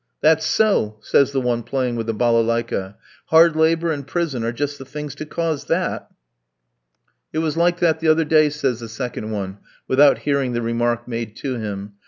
"That's 0.19 0.47
so!" 0.47 0.97
says 1.01 1.31
the 1.31 1.39
one 1.39 1.61
playing 1.61 1.95
with 1.95 2.07
the 2.07 2.13
balalaïka. 2.15 2.95
"Hard 3.27 3.55
labour 3.55 3.91
and 3.91 4.07
prison 4.07 4.43
are 4.43 4.51
just 4.51 4.79
the 4.79 4.83
things 4.85 5.13
to 5.13 5.27
cause 5.27 5.65
that." 5.65 6.07
"It 7.31 7.37
was 7.37 7.55
like 7.55 7.79
that 7.81 7.99
the 7.99 8.07
other 8.07 8.25
day," 8.25 8.49
says 8.49 8.79
the 8.79 8.89
second 8.89 9.29
one, 9.29 9.59
without 9.87 10.17
hearing 10.17 10.53
the 10.53 10.63
remark 10.63 11.07
made 11.07 11.35
to 11.35 11.53
him. 11.59 11.93